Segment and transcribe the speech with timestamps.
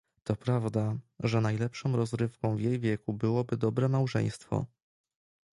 [0.23, 4.65] "To prawda, że najlepszą rozrywką w jej wieku byłoby dobre małżeństwo."